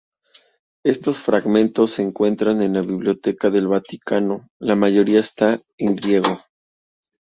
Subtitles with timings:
[0.83, 6.41] Estos fragmentos se encuentran en la Biblioteca del Vaticano, la mayoría está en griego.